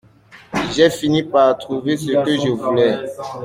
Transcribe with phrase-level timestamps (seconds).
[0.73, 2.97] J’ai fini par trouver ce que je voulais.